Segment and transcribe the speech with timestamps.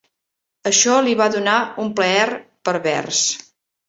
[0.69, 2.23] Això li va donar un plaer
[2.71, 3.21] pervers.